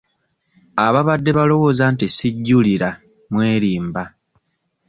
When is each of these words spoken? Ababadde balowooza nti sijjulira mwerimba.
Ababadde 0.85 1.31
balowooza 1.37 1.85
nti 1.93 2.05
sijjulira 2.15 2.89
mwerimba. 3.31 4.03